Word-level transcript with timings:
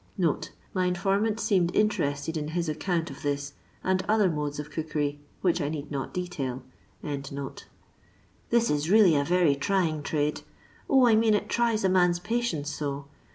[My 0.17 0.89
infor 0.91 1.21
mant 1.21 1.39
seemed 1.39 1.75
interested 1.75 2.35
in 2.35 2.47
his 2.57 2.67
account 2.67 3.11
of 3.11 3.21
this 3.21 3.53
and 3.83 4.03
other 4.09 4.31
modes 4.31 4.57
of 4.59 4.71
cookery, 4.71 5.19
which 5.41 5.61
I 5.61 5.69
need 5.69 5.91
not 5.91 6.11
detail.]" 6.11 6.63
This 8.49 8.71
is 8.71 8.89
really 8.89 9.15
a 9.15 9.23
very 9.23 9.53
trying 9.55 10.01
trade. 10.01 10.39
0, 10.91 11.05
I 11.05 11.15
mean 11.15 11.35
it 11.35 11.49
tries 11.49 11.83
a 11.83 11.87
man's 11.89 12.17
patience 12.17 12.71
so. 12.71 13.05